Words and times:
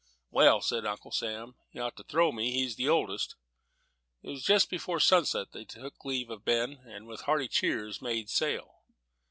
"Well," 0.31 0.61
said 0.61 0.83
Uncle 0.83 1.11
Sam, 1.11 1.53
"he 1.69 1.77
ought 1.79 1.95
to 1.97 2.03
throw 2.03 2.31
me; 2.31 2.49
he's 2.53 2.75
the 2.75 2.89
oldest." 2.89 3.35
Just 4.25 4.67
before 4.67 4.99
sunset 4.99 5.51
they 5.51 5.63
took 5.63 6.03
leave 6.03 6.31
of 6.31 6.43
Ben, 6.43 6.81
and, 6.87 7.05
with 7.05 7.21
hearty 7.21 7.47
cheers, 7.47 8.01
made 8.01 8.27
sail. 8.27 8.81